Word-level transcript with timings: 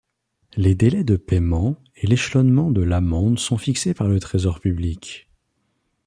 Les 0.57 0.73
délais 0.73 1.03
de 1.03 1.15
paiement 1.15 1.75
et 1.95 2.07
l’échelonnement 2.07 2.71
de 2.71 2.81
l’amende 2.81 3.37
sont 3.37 3.59
fixés 3.59 3.93
par 3.93 4.07
le 4.07 4.19
Trésor 4.19 4.59
public. 4.59 5.29